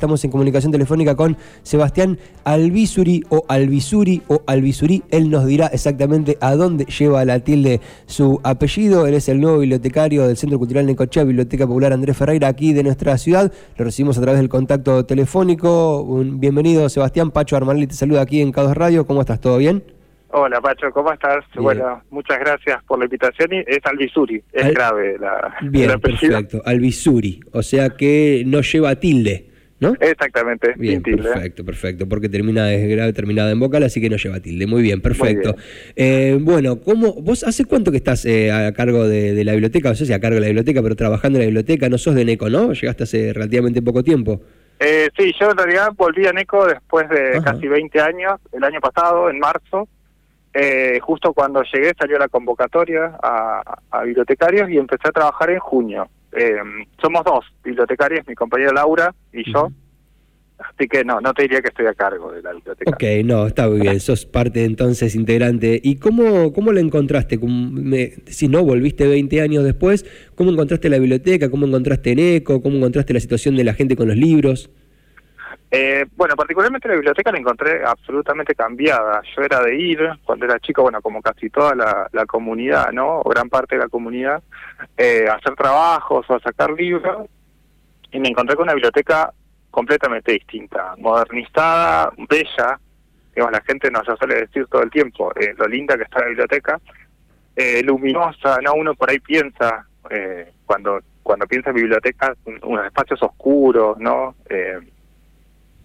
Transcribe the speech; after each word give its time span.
Estamos 0.00 0.24
en 0.24 0.30
comunicación 0.30 0.70
telefónica 0.70 1.16
con 1.16 1.36
Sebastián 1.64 2.20
Albizuri 2.44 3.24
o 3.30 3.44
Albizuri 3.48 4.22
o 4.28 4.44
Albizuri. 4.46 5.02
Él 5.10 5.28
nos 5.28 5.44
dirá 5.44 5.66
exactamente 5.66 6.38
a 6.40 6.54
dónde 6.54 6.84
lleva 6.84 7.24
la 7.24 7.40
tilde 7.40 7.80
su 8.06 8.40
apellido. 8.44 9.08
Él 9.08 9.14
es 9.14 9.28
el 9.28 9.40
nuevo 9.40 9.58
bibliotecario 9.58 10.28
del 10.28 10.36
Centro 10.36 10.56
Cultural 10.56 10.86
Necochea, 10.86 11.24
Biblioteca 11.24 11.66
Popular 11.66 11.92
Andrés 11.92 12.16
Ferreira, 12.16 12.46
aquí 12.46 12.72
de 12.72 12.84
nuestra 12.84 13.18
ciudad. 13.18 13.52
Lo 13.76 13.84
recibimos 13.84 14.16
a 14.18 14.20
través 14.20 14.38
del 14.38 14.48
contacto 14.48 15.04
telefónico. 15.04 16.00
Un 16.02 16.38
bienvenido, 16.38 16.88
Sebastián. 16.88 17.32
Pacho 17.32 17.56
Armanelli 17.56 17.88
te 17.88 17.94
saluda 17.94 18.20
aquí 18.20 18.40
en 18.40 18.52
Cados 18.52 18.76
Radio. 18.76 19.04
¿Cómo 19.04 19.22
estás? 19.22 19.40
¿Todo 19.40 19.58
bien? 19.58 19.82
Hola 20.30 20.60
Pacho, 20.60 20.92
¿cómo 20.92 21.10
estás? 21.12 21.44
Bueno, 21.56 22.02
muchas 22.10 22.38
gracias 22.38 22.84
por 22.84 23.00
la 23.00 23.06
invitación. 23.06 23.48
Es 23.66 23.80
Albizuri, 23.82 24.44
es 24.52 24.74
grave 24.74 25.16
la. 25.18 25.56
Bien, 25.62 25.98
perfecto. 25.98 26.62
Albizuri, 26.64 27.40
o 27.50 27.64
sea 27.64 27.90
que 27.90 28.44
no 28.46 28.60
lleva 28.60 28.94
tilde. 28.94 29.47
¿No? 29.80 29.94
Exactamente. 30.00 30.74
Bien, 30.76 31.02
perfecto, 31.02 31.64
perfecto, 31.64 32.08
porque 32.08 32.28
termina 32.28 32.72
es 32.72 32.88
grave, 32.88 33.12
terminada 33.12 33.50
en 33.50 33.60
vocal, 33.60 33.82
así 33.84 34.00
que 34.00 34.10
no 34.10 34.16
lleva 34.16 34.40
tilde. 34.40 34.66
Muy 34.66 34.82
bien, 34.82 35.00
perfecto. 35.00 35.54
Eh, 35.94 36.38
bueno, 36.40 36.80
¿cómo, 36.80 37.14
¿vos 37.14 37.44
hace 37.44 37.64
cuánto 37.64 37.90
que 37.90 37.98
estás 37.98 38.24
eh, 38.24 38.50
a 38.50 38.72
cargo 38.72 39.06
de, 39.06 39.44
la 39.44 39.52
biblioteca? 39.52 39.90
No 39.90 39.94
sé 39.94 40.06
si 40.06 40.12
a 40.12 40.20
cargo 40.20 40.36
de 40.36 40.40
la 40.40 40.46
biblioteca, 40.48 40.82
pero 40.82 40.96
trabajando 40.96 41.38
en 41.38 41.42
la 41.42 41.46
biblioteca, 41.46 41.88
no 41.88 41.98
sos 41.98 42.14
de 42.14 42.24
NECO, 42.24 42.50
¿no? 42.50 42.72
Llegaste 42.72 43.04
hace 43.04 43.32
relativamente 43.32 43.82
poco 43.82 44.02
tiempo. 44.02 44.40
Eh, 44.80 45.08
sí, 45.16 45.32
yo 45.40 45.50
en 45.50 45.56
realidad 45.56 45.92
volví 45.96 46.26
a 46.26 46.32
NECO 46.32 46.66
después 46.66 47.08
de 47.08 47.40
casi 47.42 47.66
20 47.66 48.00
años, 48.00 48.40
el 48.52 48.62
año 48.64 48.80
pasado, 48.80 49.30
en 49.30 49.38
marzo. 49.38 49.88
Eh, 50.54 50.98
justo 51.02 51.32
cuando 51.34 51.62
llegué 51.62 51.92
salió 51.96 52.18
la 52.18 52.26
convocatoria 52.26 53.16
a, 53.22 53.62
a 53.90 54.02
bibliotecarios 54.02 54.70
y 54.70 54.78
empecé 54.78 55.08
a 55.08 55.12
trabajar 55.12 55.50
en 55.50 55.58
junio. 55.58 56.08
Eh, 56.38 56.56
somos 57.02 57.24
dos 57.24 57.44
bibliotecarios, 57.64 58.26
mi 58.28 58.34
compañera 58.34 58.72
Laura 58.72 59.14
y 59.32 59.50
yo. 59.52 59.70
Así 60.58 60.88
que 60.88 61.04
no, 61.04 61.20
no 61.20 61.32
te 61.34 61.42
diría 61.42 61.60
que 61.60 61.68
estoy 61.68 61.86
a 61.86 61.94
cargo 61.94 62.32
de 62.32 62.42
la 62.42 62.52
biblioteca. 62.52 62.90
Ok, 62.90 63.02
no, 63.24 63.46
está 63.46 63.68
muy 63.68 63.80
bien, 63.80 64.00
sos 64.00 64.26
parte 64.26 64.64
entonces 64.64 65.14
integrante. 65.14 65.80
¿Y 65.82 65.96
cómo, 65.96 66.52
cómo 66.52 66.72
la 66.72 66.80
encontraste? 66.80 67.38
si 68.26 68.48
no, 68.48 68.64
volviste 68.64 69.06
20 69.06 69.40
años 69.40 69.64
después, 69.64 70.04
¿cómo 70.34 70.50
encontraste 70.50 70.88
la 70.88 70.98
biblioteca? 70.98 71.50
¿Cómo 71.50 71.66
encontraste 71.66 72.12
en 72.12 72.18
ECO? 72.18 72.60
¿Cómo 72.60 72.76
encontraste 72.76 73.14
la 73.14 73.20
situación 73.20 73.56
de 73.56 73.64
la 73.64 73.74
gente 73.74 73.94
con 73.94 74.08
los 74.08 74.16
libros? 74.16 74.70
Eh, 75.70 76.06
bueno, 76.16 76.34
particularmente 76.34 76.88
la 76.88 76.94
biblioteca 76.94 77.30
la 77.30 77.38
encontré 77.38 77.84
absolutamente 77.84 78.54
cambiada. 78.54 79.20
Yo 79.36 79.42
era 79.42 79.60
de 79.60 79.76
ir, 79.76 79.98
cuando 80.24 80.46
era 80.46 80.58
chico, 80.60 80.82
bueno, 80.82 81.02
como 81.02 81.20
casi 81.20 81.50
toda 81.50 81.74
la, 81.74 82.26
comunidad, 82.26 82.90
¿no? 82.92 83.20
O 83.20 83.28
gran 83.28 83.48
parte 83.48 83.76
de 83.76 83.82
la 83.82 83.88
comunidad, 83.88 84.42
eh, 84.96 85.26
a 85.28 85.34
hacer 85.34 85.54
trabajos 85.54 86.24
o 86.28 86.34
a 86.34 86.40
sacar 86.40 86.70
libros. 86.70 87.28
Y 88.10 88.18
me 88.18 88.28
encontré 88.28 88.56
con 88.56 88.64
una 88.64 88.74
biblioteca 88.74 89.32
completamente 89.70 90.32
distinta, 90.32 90.94
modernizada, 90.96 92.10
bella. 92.28 92.80
Digamos, 93.34 93.52
la 93.52 93.60
gente 93.60 93.90
nos 93.90 94.06
lo 94.08 94.16
suele 94.16 94.34
decir 94.36 94.66
todo 94.66 94.82
el 94.82 94.90
tiempo, 94.90 95.32
eh, 95.36 95.54
lo 95.56 95.68
linda 95.68 95.96
que 95.96 96.04
está 96.04 96.20
la 96.20 96.28
biblioteca, 96.28 96.80
eh, 97.54 97.82
luminosa, 97.82 98.58
¿no? 98.62 98.72
Uno 98.74 98.94
por 98.94 99.10
ahí 99.10 99.18
piensa, 99.20 99.86
eh, 100.10 100.50
cuando 100.64 101.00
cuando 101.28 101.46
piensa 101.46 101.68
en 101.68 101.76
biblioteca, 101.76 102.34
unos 102.62 102.86
espacios 102.86 103.22
oscuros, 103.22 103.98
¿no? 103.98 104.34
Eh, 104.48 104.80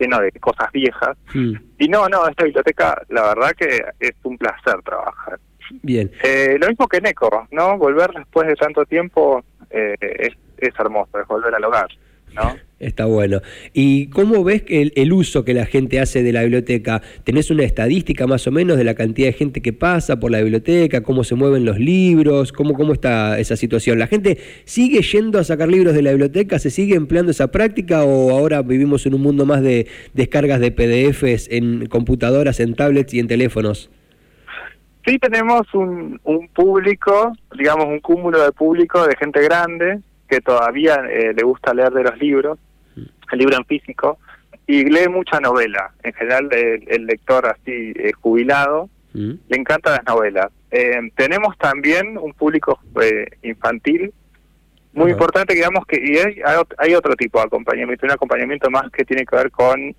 lleno 0.03 0.19
de 0.19 0.31
cosas 0.33 0.71
viejas. 0.71 1.17
Hmm. 1.33 1.53
Y 1.77 1.87
no, 1.87 2.07
no, 2.07 2.27
esta 2.27 2.43
biblioteca, 2.43 3.01
la 3.09 3.33
verdad 3.33 3.51
que 3.57 3.83
es 3.99 4.13
un 4.23 4.37
placer 4.37 4.81
trabajar. 4.83 5.39
Bien. 5.81 6.11
Eh, 6.23 6.57
lo 6.59 6.67
mismo 6.67 6.87
que 6.87 6.97
en 6.97 7.07
ECO, 7.07 7.47
¿no? 7.51 7.77
Volver 7.77 8.11
después 8.11 8.47
de 8.47 8.55
tanto 8.55 8.85
tiempo 8.85 9.43
eh, 9.69 9.95
es, 9.99 10.33
es 10.57 10.79
hermoso, 10.79 11.19
es 11.19 11.27
volver 11.27 11.55
al 11.55 11.63
hogar. 11.63 11.87
¿no? 12.33 12.55
Está 12.83 13.05
bueno. 13.05 13.41
¿Y 13.73 14.07
cómo 14.07 14.43
ves 14.43 14.63
el, 14.67 14.91
el, 14.95 15.13
uso 15.13 15.45
que 15.45 15.53
la 15.53 15.65
gente 15.65 15.99
hace 15.99 16.21
de 16.21 16.33
la 16.33 16.41
biblioteca? 16.41 17.01
¿Tenés 17.23 17.49
una 17.49 17.63
estadística 17.63 18.27
más 18.27 18.45
o 18.47 18.51
menos 18.51 18.77
de 18.77 18.83
la 18.83 18.93
cantidad 18.93 19.27
de 19.27 19.33
gente 19.33 19.61
que 19.61 19.71
pasa 19.71 20.19
por 20.19 20.31
la 20.31 20.41
biblioteca? 20.41 21.01
¿Cómo 21.01 21.23
se 21.23 21.35
mueven 21.35 21.65
los 21.65 21.79
libros? 21.79 22.51
¿Cómo, 22.51 22.73
cómo 22.73 22.93
está 22.93 23.39
esa 23.39 23.55
situación? 23.55 23.99
¿La 23.99 24.07
gente 24.07 24.37
sigue 24.65 25.01
yendo 25.01 25.39
a 25.39 25.43
sacar 25.43 25.69
libros 25.69 25.93
de 25.93 26.01
la 26.01 26.11
biblioteca? 26.11 26.59
¿Se 26.59 26.69
sigue 26.69 26.95
empleando 26.95 27.31
esa 27.31 27.51
práctica 27.51 28.03
o 28.03 28.31
ahora 28.31 28.61
vivimos 28.61 29.05
en 29.05 29.13
un 29.13 29.21
mundo 29.21 29.45
más 29.45 29.61
de 29.61 29.87
descargas 30.13 30.59
de 30.59 30.71
PDFs 30.71 31.49
en 31.51 31.85
computadoras, 31.85 32.59
en 32.59 32.75
tablets 32.75 33.13
y 33.13 33.19
en 33.19 33.27
teléfonos? 33.27 33.89
Sí, 35.05 35.17
tenemos 35.19 35.61
un, 35.73 36.19
un 36.23 36.47
público, 36.49 37.33
digamos 37.57 37.87
un 37.87 37.99
cúmulo 37.99 38.43
de 38.43 38.51
público 38.51 39.05
de 39.05 39.15
gente 39.17 39.41
grande 39.41 39.99
que 40.33 40.41
todavía 40.41 40.95
eh, 41.09 41.33
le 41.35 41.43
gusta 41.43 41.73
leer 41.73 41.91
de 41.91 42.03
los 42.03 42.17
libros, 42.17 42.57
el 43.33 43.39
libro 43.39 43.57
en 43.57 43.65
físico, 43.65 44.17
y 44.65 44.85
lee 44.85 45.07
mucha 45.09 45.39
novela. 45.39 45.93
En 46.03 46.13
general, 46.13 46.49
el, 46.51 47.05
lector 47.05 47.45
así 47.47 47.93
eh, 47.95 48.11
jubilado 48.13 48.89
le 49.13 49.57
encantan 49.57 49.93
las 49.93 50.05
novelas. 50.05 50.47
Eh, 50.71 50.99
tenemos 51.15 51.55
también 51.59 52.17
un 52.17 52.33
público 52.33 52.79
infantil 53.43 54.11
muy 54.93 55.11
importante, 55.11 55.53
digamos 55.53 55.85
que 55.85 55.99
y 56.03 56.17
hay, 56.17 56.41
hay, 56.77 56.95
otro 56.95 57.15
tipo 57.15 57.39
de 57.39 57.45
acompañamiento, 57.45 58.05
un 58.05 58.11
acompañamiento 58.11 58.69
más 58.71 58.91
que 58.91 59.05
tiene 59.05 59.25
que 59.25 59.35
ver 59.35 59.51
con 59.51 59.95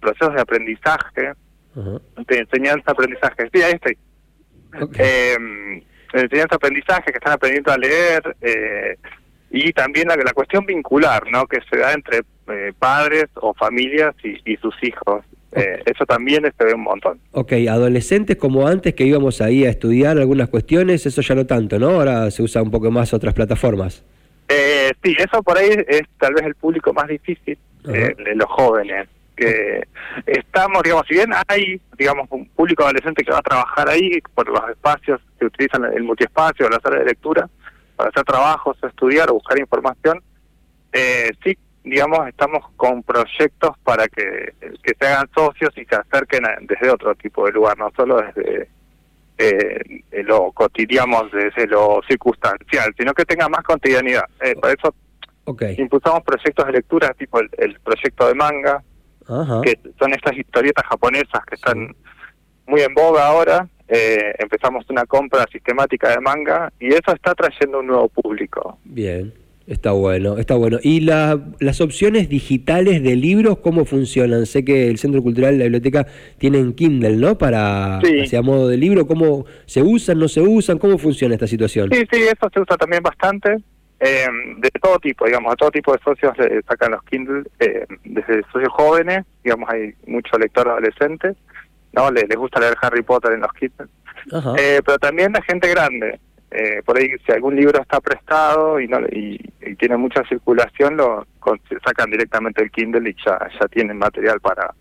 procesos 0.00 0.34
de 0.34 0.40
aprendizaje, 0.40 1.32
de 1.74 2.38
enseñanza-aprendizaje. 2.38 3.48
Sí, 3.52 3.62
ahí 3.62 3.74
estoy. 3.74 3.98
enseñanza-aprendizaje, 6.12 7.12
que 7.12 7.18
están 7.18 7.34
aprendiendo 7.34 7.72
a 7.72 7.78
leer, 7.78 8.36
eh, 8.40 8.96
y 9.50 9.72
también 9.72 10.08
la, 10.08 10.16
la 10.16 10.32
cuestión 10.32 10.64
vincular, 10.66 11.30
¿no? 11.30 11.46
Que 11.46 11.60
se 11.70 11.76
da 11.76 11.92
entre 11.92 12.22
eh, 12.48 12.72
padres 12.78 13.26
o 13.34 13.54
familias 13.54 14.14
y, 14.22 14.56
sus 14.56 14.74
hijos. 14.82 15.24
Eh, 15.52 15.82
eso 15.86 16.04
también 16.04 16.42
se 16.56 16.64
ve 16.64 16.74
un 16.74 16.82
montón. 16.82 17.18
Ok, 17.32 17.52
adolescentes 17.68 18.36
como 18.36 18.66
antes 18.66 18.94
que 18.94 19.04
íbamos 19.04 19.40
ahí 19.40 19.64
a 19.64 19.70
estudiar 19.70 20.18
algunas 20.18 20.48
cuestiones, 20.48 21.06
eso 21.06 21.22
ya 21.22 21.34
no 21.34 21.46
tanto, 21.46 21.78
¿no? 21.78 21.90
Ahora 21.90 22.30
se 22.30 22.42
usa 22.42 22.62
un 22.62 22.70
poco 22.70 22.90
más 22.90 23.14
otras 23.14 23.32
plataformas. 23.32 24.04
Eh, 24.48 24.92
sí, 25.02 25.16
eso 25.18 25.42
por 25.42 25.58
ahí 25.58 25.70
es 25.88 26.02
tal 26.18 26.34
vez 26.34 26.44
el 26.44 26.54
público 26.54 26.92
más 26.92 27.08
difícil 27.08 27.58
eh, 27.88 28.14
de 28.16 28.34
los 28.34 28.48
jóvenes. 28.48 29.08
Que 29.34 29.82
estamos, 30.24 30.82
digamos, 30.82 31.04
si 31.06 31.14
bien 31.14 31.30
hay, 31.48 31.78
digamos, 31.98 32.26
un 32.30 32.48
público 32.48 32.84
adolescente 32.84 33.22
que 33.22 33.32
va 33.32 33.38
a 33.38 33.42
trabajar 33.42 33.88
ahí 33.88 34.18
por 34.34 34.48
los 34.48 34.70
espacios 34.70 35.20
que 35.38 35.46
utilizan 35.46 35.84
el 35.84 36.04
multiespacio, 36.04 36.70
la 36.70 36.80
sala 36.80 37.00
de 37.00 37.04
lectura, 37.04 37.48
para 37.96 38.08
hacer 38.08 38.24
trabajos, 38.24 38.78
estudiar 38.82 39.30
o 39.30 39.34
buscar 39.34 39.58
información, 39.58 40.22
eh, 40.92 41.30
sí, 41.44 41.58
digamos, 41.86 42.26
estamos 42.28 42.64
con 42.76 43.04
proyectos 43.04 43.78
para 43.84 44.08
que, 44.08 44.52
que 44.82 44.92
se 44.98 45.06
hagan 45.06 45.28
socios 45.32 45.72
y 45.78 45.84
se 45.84 45.94
acerquen 45.94 46.42
desde 46.62 46.90
otro 46.90 47.14
tipo 47.14 47.46
de 47.46 47.52
lugar, 47.52 47.78
no 47.78 47.92
solo 47.96 48.20
desde 48.20 48.68
eh, 49.38 50.02
lo 50.24 50.50
cotidiano, 50.50 51.28
desde 51.32 51.68
lo 51.68 52.00
circunstancial, 52.08 52.92
sino 52.98 53.14
que 53.14 53.24
tenga 53.24 53.48
más 53.48 53.62
cotidianidad. 53.62 54.24
Eh, 54.40 54.56
por 54.56 54.70
eso 54.70 54.94
impulsamos 55.78 56.24
proyectos 56.24 56.66
de 56.66 56.72
lectura 56.72 57.14
tipo 57.14 57.38
el, 57.38 57.78
proyecto 57.84 58.26
de 58.26 58.34
manga, 58.34 58.82
que 59.62 59.78
son 59.96 60.12
estas 60.12 60.36
historietas 60.36 60.84
japonesas 60.86 61.44
que 61.46 61.54
están 61.54 61.94
muy 62.66 62.80
en 62.80 62.94
boga 62.94 63.28
ahora, 63.28 63.68
eh, 63.86 64.34
empezamos 64.40 64.84
una 64.90 65.06
compra 65.06 65.46
sistemática 65.52 66.10
de 66.10 66.20
manga 66.20 66.72
y 66.80 66.88
eso 66.88 67.12
está 67.14 67.32
trayendo 67.36 67.78
un 67.78 67.86
nuevo 67.86 68.08
público. 68.08 68.80
Bien, 68.82 69.32
está 69.66 69.92
bueno, 69.92 70.38
está 70.38 70.54
bueno. 70.54 70.78
¿Y 70.82 71.00
la, 71.00 71.40
las 71.58 71.80
opciones 71.80 72.28
digitales 72.28 73.02
de 73.02 73.16
libros 73.16 73.58
cómo 73.58 73.84
funcionan? 73.84 74.46
Sé 74.46 74.64
que 74.64 74.88
el 74.88 74.98
Centro 74.98 75.22
Cultural 75.22 75.54
y 75.54 75.58
la 75.58 75.64
biblioteca 75.64 76.06
tienen 76.38 76.74
Kindle, 76.74 77.16
¿no? 77.16 77.36
Para, 77.38 77.98
hacia 77.98 78.42
modo 78.42 78.68
de 78.68 78.76
libro, 78.76 79.06
¿cómo 79.06 79.46
se 79.66 79.82
usan, 79.82 80.18
no 80.18 80.28
se 80.28 80.40
usan? 80.40 80.78
¿Cómo 80.78 80.98
funciona 80.98 81.34
esta 81.34 81.46
situación? 81.46 81.90
Sí, 81.92 82.04
sí, 82.10 82.22
eso 82.22 82.48
se 82.52 82.60
usa 82.60 82.76
también 82.76 83.02
bastante. 83.02 83.58
Eh, 83.98 84.26
de 84.58 84.70
todo 84.72 84.98
tipo, 84.98 85.24
digamos, 85.24 85.54
a 85.54 85.56
todo 85.56 85.70
tipo 85.70 85.92
de 85.92 85.98
socios 86.04 86.34
sacan 86.68 86.92
los 86.92 87.02
Kindle, 87.04 87.44
eh, 87.60 87.86
desde 88.04 88.42
socios 88.52 88.72
jóvenes, 88.72 89.24
digamos, 89.42 89.70
hay 89.70 89.94
mucho 90.06 90.36
lector 90.36 90.68
adolescente, 90.68 91.34
¿no? 91.92 92.10
Les, 92.10 92.28
gusta 92.36 92.60
leer 92.60 92.76
Harry 92.82 93.02
Potter 93.02 93.32
en 93.32 93.40
los 93.40 93.52
kits. 93.54 93.74
Eh, 94.58 94.80
pero 94.84 94.98
también 94.98 95.32
la 95.32 95.42
gente 95.42 95.68
grande. 95.68 96.18
Eh, 96.50 96.82
por 96.84 96.96
ahí, 96.96 97.10
si 97.24 97.32
algún 97.32 97.56
libro 97.56 97.80
está 97.80 98.00
prestado 98.00 98.80
y 98.80 98.86
no 98.86 99.00
y, 99.08 99.38
tiene 99.76 99.96
mucha 99.96 100.22
circulación, 100.28 100.96
lo 100.96 101.26
sacan 101.84 102.10
directamente 102.10 102.62
el 102.62 102.70
Kindle 102.70 103.10
y 103.10 103.16
ya, 103.24 103.38
ya 103.60 103.68
tienen 103.68 103.98
material 103.98 104.40
para, 104.40 104.74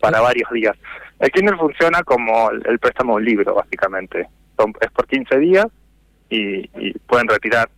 para 0.00 0.20
varios 0.20 0.50
días. 0.50 0.76
El 1.18 1.30
Kindle 1.30 1.56
funciona 1.56 2.02
como 2.02 2.50
el, 2.50 2.78
préstamo 2.78 3.14
de 3.14 3.16
un 3.16 3.24
libro, 3.24 3.54
básicamente. 3.54 4.28
es 4.80 4.90
por 4.90 5.06
15 5.06 5.38
días 5.38 5.66
y, 6.28 6.66
pueden 7.06 7.28
retirar 7.28 7.70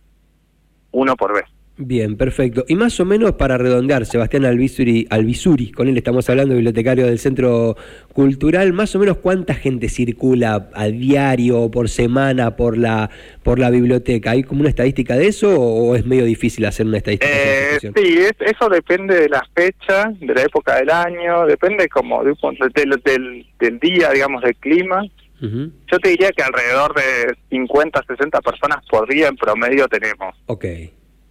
uno 0.91 1.15
por 1.15 1.33
vez. 1.33 1.45
Bien, 1.79 2.17
perfecto. 2.17 2.65
Y 2.67 2.73
más 2.73 2.99
o 2.99 3.05
menos 3.05 3.33
para 3.33 3.57
redondear, 3.57 4.07
Sebastián 4.07 4.45
Albizuri, 4.45 5.05
Albizuri, 5.11 5.71
con 5.71 5.87
él 5.87 5.95
estamos 5.95 6.27
hablando, 6.27 6.55
bibliotecario 6.55 7.05
del 7.05 7.19
Centro 7.19 7.77
Cultural, 8.13 8.73
más 8.73 8.95
o 8.95 8.99
menos 8.99 9.17
cuánta 9.17 9.53
gente 9.53 9.87
circula 9.87 10.69
a 10.73 10.85
diario, 10.87 11.69
por 11.69 11.87
semana, 11.89 12.55
por 12.55 12.79
la, 12.79 13.11
por 13.43 13.59
la 13.59 13.69
biblioteca. 13.69 14.31
¿Hay 14.31 14.43
como 14.43 14.61
una 14.61 14.69
estadística 14.69 15.15
de 15.15 15.27
eso 15.27 15.55
o 15.61 15.95
es 15.95 16.03
medio 16.03 16.25
difícil 16.25 16.65
hacer 16.65 16.87
una 16.87 16.97
estadística? 16.97 17.31
Eh, 17.31 17.77
sí, 17.79 18.19
eso 18.39 18.69
depende 18.69 19.13
de 19.13 19.29
la 19.29 19.45
fecha, 19.55 20.11
de 20.19 20.33
la 20.33 20.41
época 20.41 20.77
del 20.77 20.89
año, 20.89 21.45
depende 21.45 21.87
como 21.89 22.23
de, 22.23 22.33
del, 22.73 23.45
del, 23.59 23.79
día, 23.79 24.09
digamos, 24.11 24.41
del 24.41 24.55
clima. 24.55 25.05
Yo 25.39 25.99
te 25.99 26.09
diría 26.09 26.31
que 26.31 26.41
alrededor 26.41 26.95
de 26.95 27.35
50, 27.51 28.03
60 28.07 28.41
personas 28.41 28.83
por 28.89 29.07
día 29.07 29.27
en 29.27 29.35
promedio 29.35 29.87
tenemos. 29.87 30.35
Ok. 30.47 30.65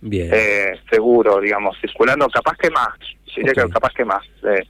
Bien. 0.08 0.30
Eh, 0.32 0.80
seguro, 0.90 1.40
digamos, 1.40 1.76
circulando, 1.80 2.28
capaz 2.28 2.56
que 2.56 2.70
más, 2.70 2.88
diría 3.34 3.52
que 3.52 3.68
capaz 3.68 3.92
que 3.92 4.04
más. 4.04 4.22
Eh, 4.44 4.62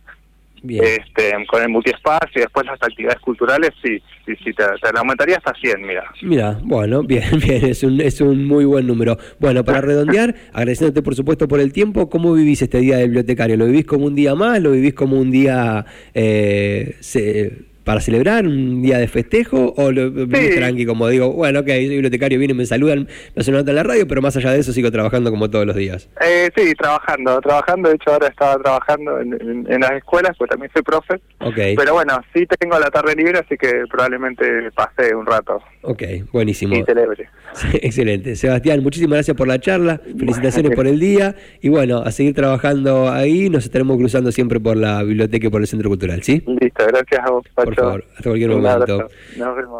Bien. 0.62 0.82
Este, 0.82 1.32
con 1.46 1.62
el 1.62 1.68
multiespacio 1.68 2.30
y 2.34 2.40
después 2.40 2.66
las 2.66 2.82
actividades 2.82 3.20
culturales, 3.20 3.70
sí, 3.82 4.02
sí, 4.24 4.34
sí 4.42 4.52
te, 4.52 4.64
te 4.64 4.98
aumentaría 4.98 5.36
hasta 5.36 5.52
100, 5.52 5.86
mira. 5.86 6.04
Mira, 6.22 6.58
bueno, 6.62 7.02
bien, 7.02 7.38
bien, 7.38 7.66
es 7.66 7.82
un, 7.82 8.00
es 8.00 8.20
un 8.20 8.46
muy 8.46 8.64
buen 8.64 8.86
número. 8.86 9.16
Bueno, 9.38 9.64
para 9.64 9.82
redondear, 9.82 10.34
agradeciéndote 10.52 11.02
por 11.02 11.14
supuesto 11.14 11.46
por 11.46 11.60
el 11.60 11.72
tiempo, 11.72 12.08
¿cómo 12.08 12.32
vivís 12.32 12.62
este 12.62 12.78
día 12.78 12.96
de 12.96 13.04
bibliotecario? 13.04 13.56
¿Lo 13.56 13.66
vivís 13.66 13.84
como 13.84 14.06
un 14.06 14.14
día 14.14 14.34
más? 14.34 14.60
¿Lo 14.60 14.72
vivís 14.72 14.94
como 14.94 15.20
un 15.20 15.30
día... 15.30 15.84
Eh, 16.14 16.96
se, 17.00 17.75
para 17.86 18.00
celebrar 18.00 18.44
un 18.48 18.82
día 18.82 18.98
de 18.98 19.06
festejo 19.06 19.72
o 19.76 19.92
lo 19.92 20.10
sí. 20.10 20.56
tranqui 20.56 20.84
como 20.84 21.06
digo, 21.06 21.32
bueno, 21.32 21.60
ok, 21.60 21.68
soy 21.68 21.88
bibliotecario, 21.90 22.36
vienen, 22.36 22.56
me 22.56 22.66
saludan, 22.66 23.06
me 23.06 23.40
hacen 23.40 23.54
una 23.54 23.60
nota 23.60 23.70
en 23.70 23.76
la 23.76 23.84
radio, 23.84 24.08
pero 24.08 24.20
más 24.20 24.36
allá 24.36 24.50
de 24.50 24.58
eso 24.58 24.72
sigo 24.72 24.90
trabajando 24.90 25.30
como 25.30 25.48
todos 25.48 25.64
los 25.64 25.76
días? 25.76 26.10
Eh, 26.20 26.50
sí, 26.56 26.74
trabajando, 26.74 27.40
trabajando, 27.40 27.88
de 27.88 27.94
hecho 27.94 28.10
ahora 28.10 28.26
estaba 28.26 28.60
trabajando 28.60 29.20
en, 29.20 29.80
las 29.80 29.92
escuelas, 29.92 30.32
pues 30.36 30.50
también 30.50 30.68
soy 30.72 30.82
profe, 30.82 31.20
okay. 31.38 31.76
pero 31.76 31.94
bueno, 31.94 32.20
sí 32.34 32.44
tengo 32.58 32.76
la 32.76 32.90
tarde 32.90 33.14
libre, 33.14 33.38
así 33.38 33.56
que 33.56 33.84
probablemente 33.88 34.68
pase 34.72 35.14
un 35.14 35.24
rato. 35.24 35.62
Ok, 35.86 36.02
buenísimo. 36.32 36.74
Y 36.74 36.82
celebre. 36.82 37.28
excelente. 37.74 38.34
Sebastián, 38.34 38.82
muchísimas 38.82 39.18
gracias 39.18 39.36
por 39.36 39.46
la 39.46 39.60
charla, 39.60 40.00
felicitaciones 40.18 40.74
por 40.74 40.86
el 40.86 40.98
día 40.98 41.36
y 41.60 41.68
bueno, 41.68 41.98
a 41.98 42.10
seguir 42.10 42.34
trabajando 42.34 43.08
ahí, 43.08 43.48
nos 43.48 43.64
estaremos 43.64 43.96
cruzando 43.96 44.32
siempre 44.32 44.58
por 44.58 44.76
la 44.76 45.02
biblioteca 45.04 45.46
y 45.46 45.50
por 45.50 45.60
el 45.60 45.66
Centro 45.68 45.88
Cultural, 45.88 46.22
¿sí? 46.22 46.42
Listo, 46.60 46.84
gracias 46.86 47.24
a 47.24 47.30
vos, 47.30 47.44
Pacho 47.54 47.74
favor, 47.74 48.04
hasta 48.16 48.30
cualquier 48.30 48.50
momento. 48.50 49.08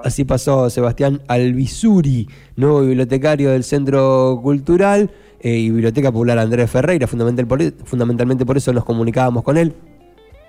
Así 0.04 0.24
pasó 0.24 0.70
Sebastián 0.70 1.20
Albizuri, 1.26 2.28
nuevo 2.54 2.82
bibliotecario 2.82 3.50
del 3.50 3.64
Centro 3.64 4.38
Cultural 4.42 5.10
eh, 5.40 5.56
y 5.56 5.70
Biblioteca 5.70 6.12
Popular 6.12 6.38
Andrés 6.38 6.70
Ferreira, 6.70 7.08
fundamental 7.08 7.46
por, 7.46 7.62
e, 7.62 7.72
fundamentalmente 7.84 8.46
por 8.46 8.56
eso 8.56 8.72
nos 8.72 8.84
comunicábamos 8.84 9.42
con 9.42 9.56
él 9.56 9.74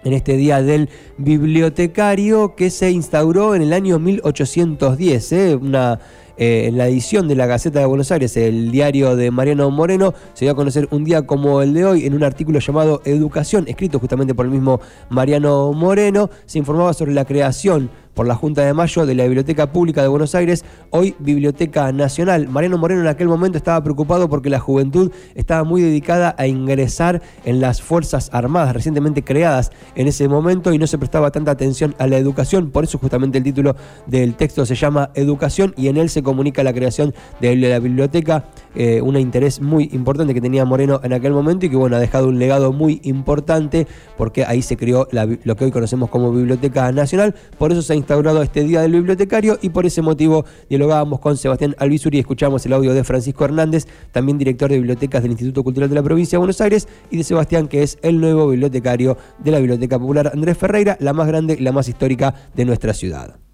en 0.07 0.13
este 0.13 0.38
día 0.38 0.62
del 0.62 0.89
bibliotecario 1.18 2.56
que 2.56 2.69
se 2.69 2.92
instauró 2.92 3.56
en 3.56 3.62
el 3.62 3.74
año 3.74 4.00
1810, 4.00 5.31
¿eh? 5.33 5.56
una 5.56 6.00
eh, 6.38 6.68
en 6.68 6.77
la 6.77 6.88
edición 6.88 7.27
de 7.27 7.36
la 7.36 7.45
Gaceta 7.48 7.80
de 7.80 7.86
Buenos 7.88 8.12
Aires, 8.12 8.38
el 8.38 8.71
diario 8.71 9.15
de 9.15 9.31
Mariano 9.31 9.69
Moreno, 9.69 10.13
se 10.33 10.45
dio 10.45 10.51
a 10.51 10.56
conocer 10.56 10.88
un 10.92 11.04
día 11.04 11.24
como 11.24 11.62
el 11.62 11.74
de 11.74 11.83
hoy 11.83 12.06
en 12.06 12.13
un 12.13 12.24
artículo 12.24 12.59
llamado 12.59 13.01
Educación, 13.06 13.65
escrito 13.68 14.00
justamente 14.00 14.33
por 14.33 14.45
el 14.45 14.51
mismo 14.51 14.80
Mariano 15.09 15.74
Moreno, 15.74 16.30
se 16.45 16.59
informaba 16.59 16.94
sobre 16.94 17.13
la 17.13 17.25
creación 17.25 17.89
por 18.18 18.28
la 18.28 18.36
Junta 18.36 18.66
de 18.66 18.74
Mayo 18.74 19.06
de 19.06 19.14
la 19.14 19.25
Biblioteca 19.25 19.72
Pública 19.72 20.02
de 20.02 20.08
Buenos 20.08 20.34
Aires, 20.34 20.66
hoy 20.90 21.16
Biblioteca 21.19 21.92
Nacional. 21.92 22.48
Mariano 22.48 22.80
Moreno 22.80 23.02
en 23.02 23.08
aquel 23.08 23.28
momento 23.28 23.60
estaba 23.60 23.81
preocupado 23.84 24.28
porque 24.28 24.50
la 24.50 24.60
juventud 24.60 25.12
estaba 25.36 25.64
muy 25.64 25.84
dedicada 25.84 26.34
a 26.40 26.48
ingresar 26.48 27.22
en 27.46 27.62
las 27.62 27.84
Fuerzas 27.84 28.31
Armadas 28.34 28.74
recientemente 28.74 29.24
creadas 29.24 29.72
en 29.94 30.08
ese 30.08 30.28
momento 30.28 30.74
y 30.74 30.80
no 30.80 30.88
se 30.88 30.98
prestaba 30.98 31.30
tanta 31.30 31.52
atención 31.52 31.94
a 32.00 32.08
la 32.08 32.18
educación, 32.18 32.72
por 32.72 32.86
eso 32.86 32.98
justamente 32.98 33.38
el 33.38 33.44
título 33.44 33.75
del 34.08 34.34
texto 34.34 34.66
se 34.66 34.74
llama 34.74 35.12
Educación 35.14 35.75
y 35.78 35.88
en 35.88 35.98
él 35.98 36.10
se 36.10 36.24
comunica 36.24 36.64
la 36.64 36.74
creación 36.74 37.14
de 37.40 37.56
la 37.56 37.78
biblioteca, 37.78 38.46
eh, 38.75 39.02
un 39.02 39.18
interés 39.18 39.62
muy 39.62 39.90
importante 39.94 40.34
que 40.34 40.42
tenía 40.42 40.66
Moreno 40.66 41.00
en 41.04 41.14
aquel 41.14 41.34
momento 41.34 41.66
y 41.66 41.69
que 41.69 41.75
bueno, 41.75 41.96
ha 41.96 42.00
dejado 42.00 42.28
un 42.28 42.40
legado 42.40 42.72
muy 42.72 43.02
importante 43.04 43.88
porque 44.18 44.46
ahí 44.46 44.62
se 44.62 44.78
creó 44.78 45.08
lo 45.12 45.56
que 45.56 45.66
hoy 45.66 45.72
conocemos 45.72 46.10
como 46.10 46.31
Biblioteca 46.31 46.92
Nacional, 46.92 47.36
por 47.58 47.72
eso 47.72 47.81
se 47.81 47.94
ha 47.94 47.96
instaurado 47.96 48.42
este 48.42 48.64
Día 48.64 48.81
del 48.81 48.92
Bibliotecario 48.92 49.58
y 49.62 49.69
por 49.69 49.86
ese 49.86 50.02
motivo 50.02 50.46
dialogábamos 50.69 51.19
con 51.19 51.38
Sebastián 51.38 51.75
Albizuri 51.80 52.18
y 52.18 52.19
escuchamos 52.22 52.66
el 52.66 52.74
audio 52.74 52.94
de 52.94 53.04
Francisco 53.04 53.46
Hernández, 53.46 53.86
también 54.12 54.38
director 54.38 54.69
de 54.69 54.78
bibliotecas 54.78 55.22
del 55.22 55.31
Instituto 55.31 55.64
Cultural 55.64 55.90
de 55.90 55.96
la 55.96 56.04
Provincia 56.04 56.38
de 56.38 56.40
Buenos 56.40 56.62
Aires, 56.62 56.88
y 57.10 57.18
de 57.18 57.24
Sebastián, 57.24 57.68
que 57.68 57.84
es 57.84 57.98
el 58.02 58.19
nuevo 58.19 58.48
bibliotecario 58.50 59.18
de 59.40 59.52
la 59.52 59.60
Biblioteca 59.60 60.00
Popular 60.00 60.31
Andrés 60.34 60.58
Ferreira, 60.58 60.98
la 61.00 61.14
más 61.14 61.28
grande 61.28 61.56
y 61.60 61.64
la 61.64 61.72
más 61.72 61.88
histórica 61.88 62.34
de 62.56 62.66
nuestra 62.66 62.94
ciudad. 62.94 63.47